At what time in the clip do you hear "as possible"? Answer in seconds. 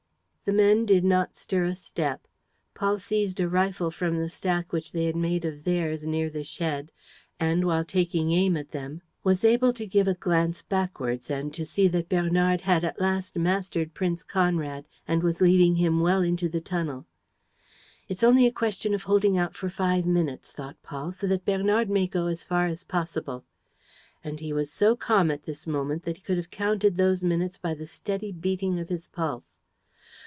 22.67-23.45